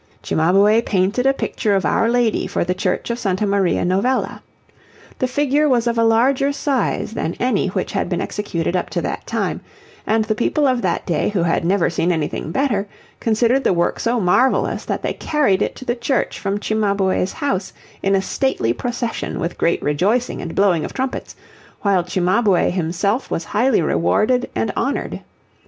[0.23, 4.41] Cimabue painted a picture of Our Lady for the church of Santa Maria Novella.
[5.19, 9.01] The figure was of a larger size than any which had been executed up to
[9.03, 9.61] that time,
[10.07, 12.87] and the people of that day who had never seen anything better,
[13.19, 17.71] considered the work so marvellous that they carried it to the church from Cimabue's house
[18.01, 21.35] in a stately procession with great rejoicing and blowing of trumpets,
[21.83, 25.19] while Cimabue himself was highly rewarded and honoured.